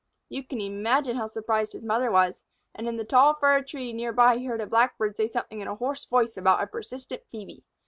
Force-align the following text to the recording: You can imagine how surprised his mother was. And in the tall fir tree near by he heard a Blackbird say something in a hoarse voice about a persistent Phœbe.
You 0.29 0.41
can 0.43 0.59
imagine 0.59 1.15
how 1.15 1.27
surprised 1.27 1.73
his 1.73 1.85
mother 1.85 2.09
was. 2.09 2.41
And 2.73 2.87
in 2.87 2.97
the 2.97 3.03
tall 3.05 3.35
fir 3.35 3.61
tree 3.61 3.93
near 3.93 4.11
by 4.11 4.37
he 4.39 4.45
heard 4.45 4.59
a 4.61 4.65
Blackbird 4.65 5.15
say 5.15 5.27
something 5.27 5.59
in 5.59 5.67
a 5.67 5.75
hoarse 5.75 6.05
voice 6.05 6.37
about 6.37 6.63
a 6.63 6.65
persistent 6.65 7.21
Phœbe. 7.31 7.61